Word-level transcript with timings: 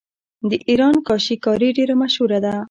د 0.49 0.51
ایران 0.69 0.95
کاشي 1.07 1.35
کاري 1.45 1.69
ډیره 1.77 1.93
مشهوره 2.01 2.39
ده. 2.45 2.53